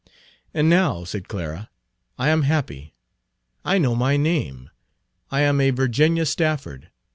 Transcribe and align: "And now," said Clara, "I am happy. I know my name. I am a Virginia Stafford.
"And 0.51 0.67
now," 0.67 1.03
said 1.03 1.27
Clara, 1.27 1.69
"I 2.17 2.29
am 2.29 2.41
happy. 2.41 2.95
I 3.63 3.77
know 3.77 3.93
my 3.93 4.17
name. 4.17 4.71
I 5.29 5.41
am 5.41 5.61
a 5.61 5.69
Virginia 5.69 6.25
Stafford. 6.25 6.89